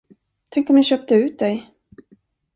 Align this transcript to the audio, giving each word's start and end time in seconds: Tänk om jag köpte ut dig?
Tänk 0.51 0.69
om 0.69 0.77
jag 0.77 0.85
köpte 0.85 1.15
ut 1.15 1.39
dig? 1.39 1.69